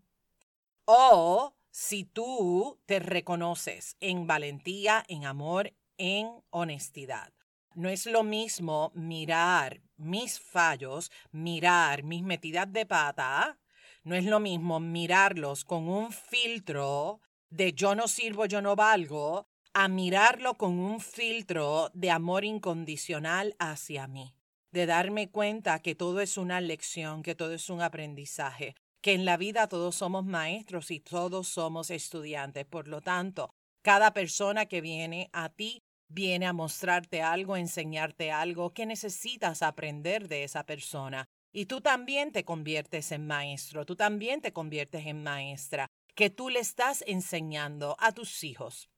O 0.87 1.54
si 1.71 2.04
tú 2.04 2.80
te 2.87 2.99
reconoces 2.99 3.99
en 4.00 4.26
valentía, 4.26 5.04
en 5.06 5.26
amor, 5.26 5.75
en 5.99 6.30
honestidad. 6.49 7.35
No 7.75 7.90
es 7.90 8.06
lo 8.06 8.23
mismo 8.23 8.90
mirar 8.94 9.83
mis 9.99 10.40
fallos, 10.40 11.12
mirar 11.30 12.02
mis 12.02 12.23
metidas 12.23 12.73
de 12.73 12.87
pata, 12.87 13.59
no 14.02 14.14
es 14.14 14.25
lo 14.25 14.40
mismo 14.40 14.80
mirarlos 14.80 15.66
con 15.66 15.90
un 15.90 16.11
filtro 16.11 17.21
de 17.50 17.75
yo 17.75 17.94
no 17.94 18.09
sirvo, 18.09 18.47
yo 18.47 18.62
no 18.62 18.76
valgo, 18.76 19.47
a 19.75 19.88
mirarlo 19.88 20.54
con 20.54 20.78
un 20.78 21.00
filtro 21.00 21.90
de 21.92 22.11
amor 22.11 22.47
incondicional 22.47 23.56
hacia 23.59 24.06
mí, 24.06 24.35
de 24.75 24.87
darme 24.87 25.31
cuenta 25.31 25.78
que 25.78 25.95
todo 25.95 26.21
es 26.21 26.37
una 26.37 26.61
lección, 26.61 27.23
que 27.23 27.37
todo 27.37 27.52
es 27.52 27.71
un 27.71 27.81
aprendizaje, 27.81 28.75
que 29.00 29.12
en 29.12 29.25
la 29.25 29.37
vida 29.37 29.69
todos 29.69 29.95
somos 29.95 30.25
maestros 30.25 30.90
y 30.90 30.99
todos 30.99 31.47
somos 31.47 31.90
estudiantes. 31.90 32.66
Por 32.66 32.88
lo 32.88 33.00
tanto, 33.00 33.54
cada 33.83 34.12
persona 34.12 34.66
que 34.66 34.81
viene 34.81 35.31
a 35.33 35.49
ti 35.49 35.81
viene 36.09 36.47
a 36.47 36.52
mostrarte 36.52 37.23
algo, 37.23 37.57
enseñarte 37.57 38.33
algo 38.33 38.75
que 38.75 38.85
necesitas 38.85 39.62
aprender 39.62 40.26
de 40.26 40.43
esa 40.43 40.67
persona. 40.67 41.28
Y 41.52 41.67
tú 41.67 41.80
también 41.80 42.32
te 42.32 42.45
conviertes 42.45 43.13
en 43.13 43.28
maestro, 43.28 43.87
tú 43.87 43.95
también 43.95 44.41
te 44.41 44.52
conviertes 44.52 45.06
en 45.06 45.23
maestra, 45.23 45.89
que 46.17 46.30
tú 46.30 46.49
le 46.49 46.58
estás 46.58 47.04
enseñando 47.06 47.95
a 48.00 48.10
tus 48.10 48.43
hijos, 48.43 48.91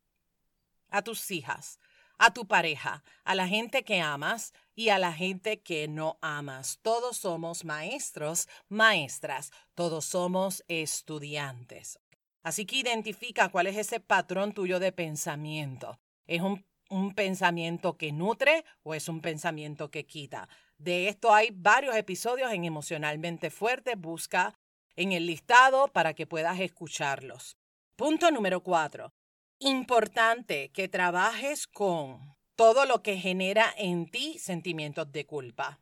a 0.88 1.02
tus 1.02 1.30
hijas, 1.30 1.78
a 2.18 2.32
tu 2.32 2.46
pareja, 2.46 3.02
a 3.24 3.34
la 3.34 3.48
gente 3.48 3.84
que 3.84 4.00
amas 4.00 4.52
y 4.74 4.88
a 4.90 4.98
la 4.98 5.12
gente 5.12 5.60
que 5.60 5.88
no 5.88 6.18
amas. 6.20 6.78
Todos 6.82 7.16
somos 7.16 7.64
maestros, 7.64 8.48
maestras, 8.68 9.50
todos 9.74 10.04
somos 10.04 10.64
estudiantes. 10.68 11.98
Así 12.42 12.64
que 12.64 12.76
identifica 12.76 13.48
cuál 13.48 13.66
es 13.66 13.76
ese 13.76 14.00
patrón 14.00 14.52
tuyo 14.52 14.78
de 14.78 14.92
pensamiento. 14.92 15.98
¿Es 16.26 16.42
un 16.42 17.14
pensamiento 17.14 17.96
que 17.96 18.12
nutre 18.12 18.64
o 18.82 18.94
es 18.94 19.08
un 19.08 19.20
pensamiento 19.20 19.90
que 19.90 20.06
quita. 20.06 20.48
De 20.78 21.08
esto 21.08 21.34
hay 21.34 21.50
varios 21.52 21.96
episodios 21.96 22.52
en 22.52 22.64
Emocionalmente 22.64 23.50
Fuerte. 23.50 23.96
Busca 23.96 24.54
en 24.94 25.12
el 25.12 25.26
listado 25.26 25.88
para 25.88 26.14
que 26.14 26.26
puedas 26.26 26.60
escucharlos. 26.60 27.56
Punto 27.96 28.30
número 28.30 28.62
cuatro. 28.62 29.12
Importante 29.58 30.70
que 30.70 30.88
trabajes 30.88 31.66
con 31.66 32.36
todo 32.56 32.84
lo 32.84 33.02
que 33.02 33.16
genera 33.16 33.72
en 33.76 34.10
ti 34.10 34.38
sentimientos 34.38 35.10
de 35.12 35.26
culpa. 35.26 35.80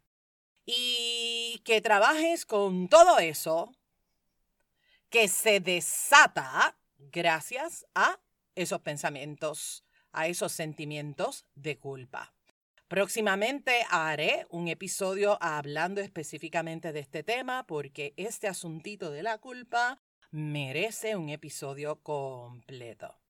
Y 0.66 1.60
que 1.64 1.80
trabajes 1.80 2.46
con 2.46 2.88
todo 2.88 3.18
eso 3.18 3.74
que 5.10 5.28
se 5.28 5.60
desata 5.60 6.76
gracias 6.98 7.86
a 7.94 8.20
esos 8.54 8.80
pensamientos 8.80 9.84
a 10.14 10.28
esos 10.28 10.52
sentimientos 10.52 11.44
de 11.54 11.76
culpa. 11.76 12.32
Próximamente 12.88 13.84
haré 13.90 14.46
un 14.50 14.68
episodio 14.68 15.36
hablando 15.42 16.00
específicamente 16.00 16.92
de 16.92 17.00
este 17.00 17.24
tema 17.24 17.66
porque 17.66 18.14
este 18.16 18.46
asuntito 18.46 19.10
de 19.10 19.24
la 19.24 19.38
culpa 19.38 20.00
merece 20.30 21.16
un 21.16 21.30
episodio 21.30 22.00
completo. 22.02 23.23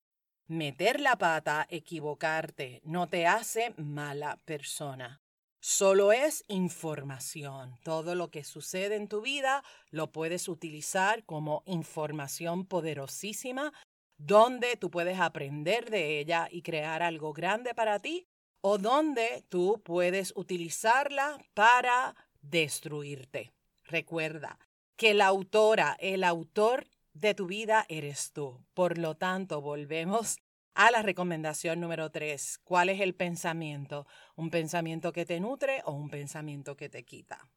Meter 0.46 1.00
la 1.00 1.16
pata, 1.16 1.66
equivocarte, 1.70 2.82
no 2.84 3.08
te 3.08 3.26
hace 3.26 3.72
mala 3.78 4.38
persona. 4.44 5.22
Solo 5.58 6.12
es 6.12 6.44
información. 6.48 7.78
Todo 7.82 8.14
lo 8.14 8.30
que 8.30 8.44
sucede 8.44 8.96
en 8.96 9.08
tu 9.08 9.22
vida 9.22 9.64
lo 9.90 10.12
puedes 10.12 10.48
utilizar 10.48 11.24
como 11.24 11.62
información 11.64 12.66
poderosísima 12.66 13.72
donde 14.18 14.76
tú 14.76 14.90
puedes 14.90 15.18
aprender 15.18 15.88
de 15.88 16.18
ella 16.18 16.48
y 16.50 16.60
crear 16.60 17.02
algo 17.02 17.32
grande 17.32 17.74
para 17.74 17.98
ti 18.00 18.26
o 18.60 18.76
donde 18.76 19.46
tú 19.48 19.80
puedes 19.82 20.34
utilizarla 20.36 21.38
para 21.54 22.14
destruirte. 22.42 23.54
Recuerda 23.84 24.58
que 24.96 25.14
la 25.14 25.26
autora, 25.26 25.96
el 26.00 26.22
autor 26.22 26.86
de 27.14 27.34
tu 27.34 27.46
vida 27.46 27.86
eres 27.88 28.32
tú. 28.32 28.60
Por 28.74 28.98
lo 28.98 29.16
tanto, 29.16 29.60
volvemos 29.60 30.36
a 30.74 30.90
la 30.90 31.02
recomendación 31.02 31.80
número 31.80 32.10
tres. 32.10 32.58
¿Cuál 32.64 32.88
es 32.88 33.00
el 33.00 33.14
pensamiento? 33.14 34.06
¿Un 34.34 34.50
pensamiento 34.50 35.12
que 35.12 35.24
te 35.24 35.40
nutre 35.40 35.82
o 35.84 35.92
un 35.92 36.10
pensamiento 36.10 36.76
que 36.76 36.88
te 36.88 37.04
quita? 37.04 37.48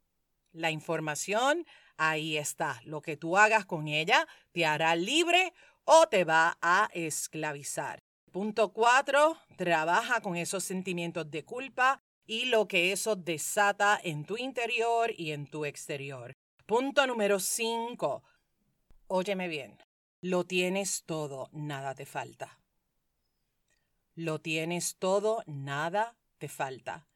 La 0.54 0.72
información 0.72 1.65
ahí 1.98 2.38
está. 2.38 2.80
Lo 2.86 3.02
que 3.02 3.17
tú 3.17 3.38
hagas 3.38 3.65
con 3.65 3.88
ella 3.88 4.28
te 4.52 4.65
hará 4.65 4.96
libre 4.96 5.54
o 5.84 6.08
te 6.08 6.24
va 6.24 6.58
a 6.62 6.89
esclavizar. 6.93 8.00
Punto 8.32 8.72
cuatro, 8.72 9.38
trabaja 9.56 10.22
con 10.22 10.36
esos 10.36 10.63
sentimientos 10.63 11.30
de 11.32 11.43
culpa 11.43 12.00
y 12.26 12.46
lo 12.46 12.67
que 12.67 12.91
eso 12.91 13.15
desata 13.15 14.00
en 14.04 14.26
tu 14.26 14.38
interior 14.38 15.12
y 15.17 15.32
en 15.32 15.48
tu 15.48 15.65
exterior. 15.65 16.34
Punto 16.65 17.08
número 17.08 17.39
cinco, 17.39 18.24
óyeme 19.08 19.48
bien, 19.48 19.78
lo 20.22 20.46
tienes 20.46 21.04
todo, 21.06 21.50
nada 21.52 21.96
te 21.96 22.06
falta. 22.06 22.60
Lo 24.15 24.39
tienes 24.39 24.96
todo, 24.98 25.43
nada 25.46 26.15
te 26.38 26.48
falta. 26.48 27.08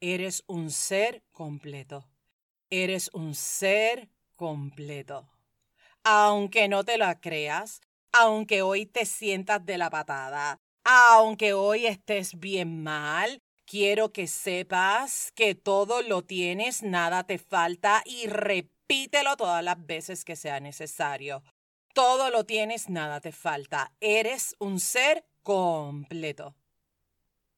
Eres 0.00 0.44
un 0.46 0.70
ser 0.70 1.22
completo. 1.30 2.08
Eres 2.70 3.10
un 3.12 3.34
ser 3.34 4.08
completo. 4.34 5.28
Aunque 6.04 6.68
no 6.68 6.84
te 6.84 6.96
la 6.96 7.20
creas, 7.20 7.80
aunque 8.12 8.62
hoy 8.62 8.86
te 8.86 9.04
sientas 9.04 9.64
de 9.64 9.78
la 9.78 9.90
patada, 9.90 10.58
aunque 10.84 11.52
hoy 11.52 11.86
estés 11.86 12.40
bien 12.40 12.82
mal, 12.82 13.42
quiero 13.66 14.12
que 14.12 14.26
sepas 14.26 15.32
que 15.32 15.54
todo 15.54 16.02
lo 16.02 16.22
tienes, 16.22 16.82
nada 16.82 17.24
te 17.24 17.38
falta 17.38 18.02
y 18.04 18.26
repítelo 18.92 19.38
todas 19.38 19.64
las 19.64 19.86
veces 19.86 20.22
que 20.22 20.36
sea 20.36 20.60
necesario. 20.60 21.42
Todo 21.94 22.28
lo 22.28 22.44
tienes, 22.44 22.90
nada 22.90 23.22
te 23.22 23.32
falta. 23.32 23.90
Eres 24.00 24.54
un 24.58 24.80
ser 24.80 25.24
completo. 25.42 26.54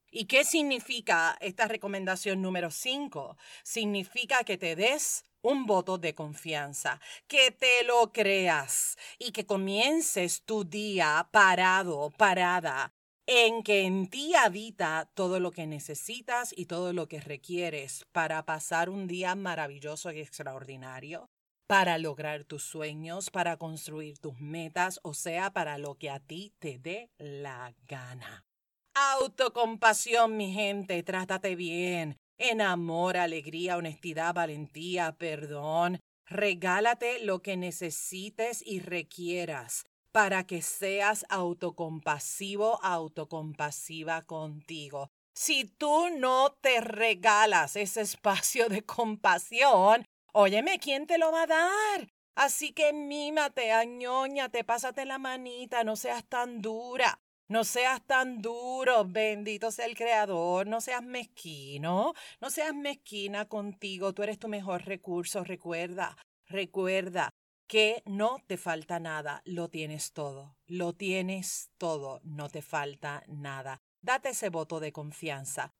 ¿Y 0.09 0.27
qué 0.27 0.45
significa 0.45 1.37
esta 1.41 1.67
recomendación 1.67 2.41
número 2.41 2.71
5? 2.71 3.35
Significa 3.63 4.45
que 4.45 4.57
te 4.57 4.77
des 4.77 5.25
un 5.41 5.65
voto 5.65 5.97
de 5.97 6.15
confianza, 6.15 7.01
que 7.27 7.51
te 7.51 7.83
lo 7.83 8.13
creas 8.13 8.95
y 9.19 9.33
que 9.33 9.45
comiences 9.45 10.41
tu 10.43 10.63
día 10.63 11.27
parado, 11.31 12.11
parada, 12.11 12.93
en 13.27 13.63
que 13.63 13.81
en 13.81 14.07
ti 14.07 14.35
habita 14.35 15.09
todo 15.15 15.39
lo 15.39 15.51
que 15.51 15.65
necesitas 15.65 16.53
y 16.55 16.65
todo 16.65 16.93
lo 16.93 17.07
que 17.07 17.19
requieres 17.19 18.05
para 18.11 18.45
pasar 18.45 18.89
un 18.89 19.07
día 19.07 19.33
maravilloso 19.35 20.11
y 20.11 20.19
extraordinario, 20.19 21.27
para 21.67 21.97
lograr 21.97 22.43
tus 22.43 22.63
sueños, 22.63 23.31
para 23.31 23.57
construir 23.57 24.19
tus 24.19 24.39
metas, 24.39 24.99
o 25.01 25.15
sea, 25.15 25.51
para 25.51 25.79
lo 25.79 25.95
que 25.95 26.11
a 26.11 26.19
ti 26.19 26.53
te 26.59 26.77
dé 26.77 27.09
la 27.17 27.73
gana. 27.87 28.45
Autocompasión, 28.93 30.37
mi 30.37 30.53
gente, 30.53 31.01
trátate 31.01 31.55
bien. 31.55 32.17
En 32.37 32.61
amor, 32.61 33.17
alegría, 33.17 33.77
honestidad, 33.77 34.33
valentía, 34.33 35.13
perdón. 35.17 35.99
Regálate 36.27 37.23
lo 37.23 37.41
que 37.41 37.57
necesites 37.57 38.61
y 38.65 38.79
requieras 38.79 39.85
para 40.15 40.45
que 40.47 40.61
seas 40.61 41.25
autocompasivo, 41.27 42.79
autocompasiva 42.81 44.21
contigo. 44.21 45.11
Si 45.35 45.65
tú 45.65 46.07
no 46.17 46.53
te 46.61 46.79
regalas 46.79 47.75
ese 47.75 47.99
espacio 47.99 48.69
de 48.69 48.81
compasión, 48.85 50.05
óyeme, 50.31 50.79
¿quién 50.79 51.05
te 51.05 51.17
lo 51.17 51.33
va 51.33 51.43
a 51.43 51.47
dar? 51.47 52.07
Así 52.33 52.71
que 52.71 52.93
mímate, 52.93 53.73
añóñate, 53.73 54.63
pásate 54.63 55.03
la 55.03 55.17
manita, 55.17 55.83
no 55.83 55.97
seas 55.97 56.23
tan 56.23 56.61
dura. 56.61 57.19
No 57.49 57.65
seas 57.65 58.01
tan 58.07 58.41
duro, 58.41 59.03
bendito 59.05 59.69
sea 59.69 59.85
el 59.85 59.95
Creador, 59.95 60.65
no 60.65 60.79
seas 60.79 61.03
mezquino, 61.03 62.13
no 62.39 62.49
seas 62.49 62.73
mezquina 62.73 63.49
contigo, 63.49 64.13
tú 64.13 64.23
eres 64.23 64.39
tu 64.39 64.47
mejor 64.47 64.85
recurso, 64.85 65.43
recuerda, 65.43 66.17
recuerda, 66.47 67.29
que 67.67 68.03
no 68.05 68.39
te 68.47 68.57
falta 68.57 68.99
nada, 68.99 69.41
lo 69.45 69.69
tienes 69.69 70.13
todo, 70.13 70.55
lo 70.67 70.93
tienes 70.93 71.71
todo, 71.77 72.19
no 72.23 72.49
te 72.49 72.61
falta 72.61 73.23
nada. 73.27 73.81
Date 74.01 74.29
ese 74.29 74.49
voto 74.49 74.79
de 74.79 74.91
confianza 74.91 75.73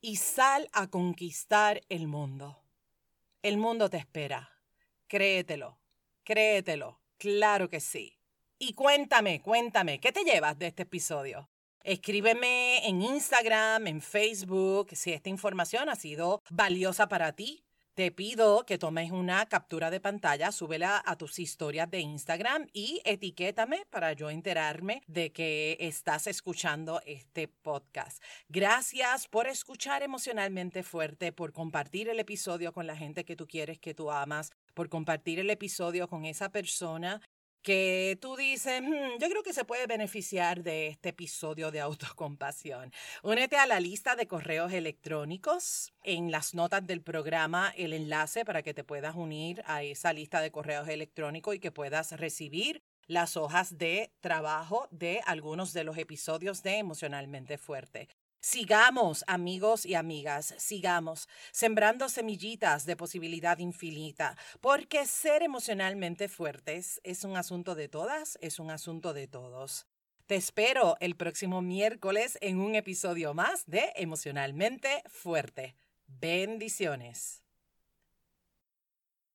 y 0.00 0.16
sal 0.16 0.68
a 0.72 0.88
conquistar 0.88 1.80
el 1.88 2.06
mundo. 2.06 2.62
El 3.42 3.56
mundo 3.56 3.88
te 3.88 3.96
espera. 3.96 4.52
Créetelo, 5.08 5.78
créetelo, 6.22 7.00
claro 7.16 7.70
que 7.70 7.80
sí. 7.80 8.18
Y 8.58 8.74
cuéntame, 8.74 9.40
cuéntame, 9.40 10.00
¿qué 10.00 10.12
te 10.12 10.24
llevas 10.24 10.58
de 10.58 10.66
este 10.66 10.82
episodio? 10.82 11.48
Escríbeme 11.82 12.86
en 12.86 13.00
Instagram, 13.00 13.86
en 13.86 14.02
Facebook, 14.02 14.88
si 14.92 15.12
esta 15.12 15.28
información 15.28 15.88
ha 15.88 15.94
sido 15.94 16.42
valiosa 16.50 17.06
para 17.08 17.32
ti 17.32 17.66
te 17.96 18.12
pido 18.12 18.66
que 18.66 18.76
tomes 18.76 19.10
una 19.10 19.46
captura 19.46 19.90
de 19.90 20.00
pantalla, 20.00 20.52
súbela 20.52 21.02
a 21.06 21.16
tus 21.16 21.38
historias 21.38 21.90
de 21.90 22.00
Instagram 22.00 22.66
y 22.74 23.00
etiquétame 23.06 23.86
para 23.88 24.12
yo 24.12 24.28
enterarme 24.28 25.00
de 25.06 25.32
que 25.32 25.78
estás 25.80 26.26
escuchando 26.26 27.00
este 27.06 27.48
podcast. 27.48 28.22
Gracias 28.50 29.26
por 29.28 29.46
escuchar 29.46 30.02
emocionalmente 30.02 30.82
fuerte, 30.82 31.32
por 31.32 31.54
compartir 31.54 32.10
el 32.10 32.20
episodio 32.20 32.70
con 32.74 32.86
la 32.86 32.96
gente 32.96 33.24
que 33.24 33.34
tú 33.34 33.46
quieres, 33.46 33.78
que 33.78 33.94
tú 33.94 34.10
amas, 34.10 34.52
por 34.74 34.90
compartir 34.90 35.38
el 35.38 35.48
episodio 35.48 36.06
con 36.06 36.26
esa 36.26 36.50
persona 36.50 37.22
que 37.66 38.16
tú 38.20 38.36
dices, 38.36 38.80
hmm, 38.80 39.18
yo 39.20 39.28
creo 39.28 39.42
que 39.42 39.52
se 39.52 39.64
puede 39.64 39.88
beneficiar 39.88 40.62
de 40.62 40.86
este 40.86 41.08
episodio 41.08 41.72
de 41.72 41.80
autocompasión. 41.80 42.92
Únete 43.24 43.56
a 43.56 43.66
la 43.66 43.80
lista 43.80 44.14
de 44.14 44.28
correos 44.28 44.72
electrónicos. 44.72 45.92
En 46.04 46.30
las 46.30 46.54
notas 46.54 46.86
del 46.86 47.02
programa, 47.02 47.72
el 47.76 47.92
enlace 47.92 48.44
para 48.44 48.62
que 48.62 48.72
te 48.72 48.84
puedas 48.84 49.16
unir 49.16 49.64
a 49.66 49.82
esa 49.82 50.12
lista 50.12 50.40
de 50.40 50.52
correos 50.52 50.86
electrónicos 50.86 51.56
y 51.56 51.58
que 51.58 51.72
puedas 51.72 52.12
recibir 52.12 52.84
las 53.08 53.36
hojas 53.36 53.76
de 53.76 54.12
trabajo 54.20 54.86
de 54.92 55.20
algunos 55.26 55.72
de 55.72 55.82
los 55.82 55.98
episodios 55.98 56.62
de 56.62 56.78
Emocionalmente 56.78 57.58
Fuerte. 57.58 58.06
Sigamos, 58.48 59.24
amigos 59.26 59.84
y 59.84 59.96
amigas, 59.96 60.54
sigamos 60.56 61.28
sembrando 61.50 62.08
semillitas 62.08 62.86
de 62.86 62.94
posibilidad 62.94 63.58
infinita, 63.58 64.36
porque 64.60 65.04
ser 65.04 65.42
emocionalmente 65.42 66.28
fuertes 66.28 67.00
es 67.02 67.24
un 67.24 67.36
asunto 67.36 67.74
de 67.74 67.88
todas, 67.88 68.38
es 68.40 68.60
un 68.60 68.70
asunto 68.70 69.14
de 69.14 69.26
todos. 69.26 69.88
Te 70.26 70.36
espero 70.36 70.96
el 71.00 71.16
próximo 71.16 71.60
miércoles 71.60 72.38
en 72.40 72.60
un 72.60 72.76
episodio 72.76 73.34
más 73.34 73.66
de 73.66 73.92
Emocionalmente 73.96 75.02
Fuerte. 75.08 75.74
Bendiciones. 76.06 77.45